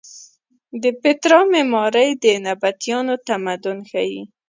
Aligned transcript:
د 0.81 0.83
پیترا 1.01 1.39
معمارۍ 1.51 2.09
د 2.23 2.25
نبطیانو 2.45 3.15
تمدن 3.27 3.77
ښیې. 3.89 4.21